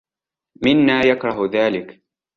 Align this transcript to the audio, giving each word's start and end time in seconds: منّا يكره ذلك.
منّا 0.63 1.03
يكره 1.05 1.45
ذلك. 1.47 2.01